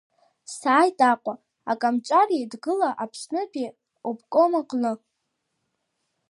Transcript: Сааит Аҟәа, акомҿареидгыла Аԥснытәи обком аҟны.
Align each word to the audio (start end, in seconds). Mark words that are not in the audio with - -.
Сааит 0.57 0.99
Аҟәа, 1.11 1.33
акомҿареидгыла 1.71 2.89
Аԥснытәи 3.03 3.67
обком 4.09 4.53
аҟны. 4.61 4.91